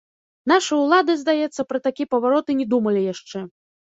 Нашы 0.51 0.73
ўлады, 0.83 1.15
здаецца, 1.23 1.67
пра 1.73 1.79
такі 1.89 2.07
паварот 2.15 2.45
і 2.55 2.59
не 2.63 2.67
думалі 2.73 3.09
яшчэ. 3.13 3.45